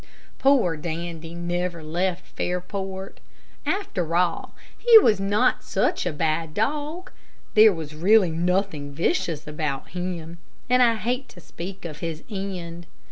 Poor 0.39 0.75
Dandy 0.77 1.35
never 1.35 1.83
left 1.83 2.25
Fairport. 2.35 3.19
After 3.67 4.15
all, 4.15 4.55
he 4.75 4.97
was 4.97 5.19
not 5.19 5.63
such 5.63 6.07
a 6.07 6.11
bad 6.11 6.55
dog. 6.55 7.11
There 7.53 7.71
was 7.71 7.93
nothing 7.93 8.01
really 8.85 8.95
vicious 8.95 9.45
about 9.45 9.89
him, 9.89 10.39
and 10.67 10.81
I 10.81 10.95
hate 10.95 11.29
to 11.29 11.39
speak 11.39 11.85
of 11.85 11.99
his 11.99 12.23
end. 12.31 12.87